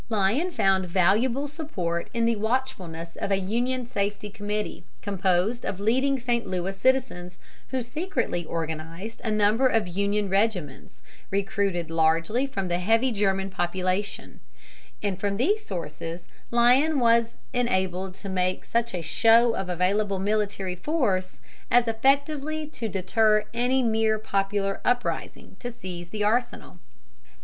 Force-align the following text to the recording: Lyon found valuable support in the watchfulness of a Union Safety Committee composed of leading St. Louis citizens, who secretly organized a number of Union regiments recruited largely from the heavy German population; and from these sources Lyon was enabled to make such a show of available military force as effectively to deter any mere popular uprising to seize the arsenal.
Lyon 0.09 0.49
found 0.49 0.87
valuable 0.87 1.47
support 1.47 2.09
in 2.11 2.25
the 2.25 2.35
watchfulness 2.35 3.15
of 3.17 3.29
a 3.29 3.35
Union 3.37 3.85
Safety 3.85 4.31
Committee 4.31 4.83
composed 5.03 5.63
of 5.63 5.79
leading 5.79 6.17
St. 6.17 6.47
Louis 6.47 6.75
citizens, 6.75 7.37
who 7.69 7.83
secretly 7.83 8.43
organized 8.43 9.21
a 9.23 9.29
number 9.29 9.67
of 9.67 9.87
Union 9.87 10.27
regiments 10.27 11.03
recruited 11.29 11.91
largely 11.91 12.47
from 12.47 12.67
the 12.67 12.79
heavy 12.79 13.11
German 13.11 13.51
population; 13.51 14.39
and 15.03 15.19
from 15.19 15.37
these 15.37 15.63
sources 15.63 16.25
Lyon 16.49 16.99
was 16.99 17.37
enabled 17.53 18.15
to 18.15 18.27
make 18.27 18.65
such 18.65 18.95
a 18.95 19.03
show 19.03 19.53
of 19.53 19.69
available 19.69 20.17
military 20.17 20.75
force 20.75 21.39
as 21.69 21.87
effectively 21.87 22.65
to 22.65 22.89
deter 22.89 23.45
any 23.53 23.83
mere 23.83 24.17
popular 24.17 24.81
uprising 24.83 25.57
to 25.59 25.71
seize 25.71 26.09
the 26.09 26.23
arsenal. 26.23 26.79